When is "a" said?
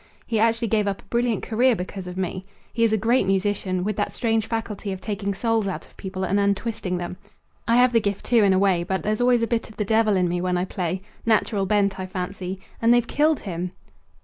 1.03-1.11, 2.91-2.97, 8.51-8.57, 9.43-9.45